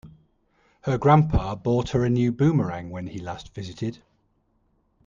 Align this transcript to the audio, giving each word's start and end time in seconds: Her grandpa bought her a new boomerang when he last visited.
Her 0.85 0.97
grandpa 0.97 1.53
bought 1.53 1.89
her 1.89 2.03
a 2.03 2.09
new 2.09 2.31
boomerang 2.31 2.89
when 2.89 3.05
he 3.05 3.19
last 3.19 3.53
visited. 3.53 4.01